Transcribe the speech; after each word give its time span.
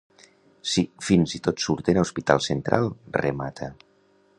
Si 0.71 0.83
fins 1.09 1.35
i 1.39 1.41
tot 1.49 1.67
surten 1.67 2.01
a 2.03 2.07
“Hospital 2.09 2.43
Central” 2.49 2.93
—remata. 3.21 3.71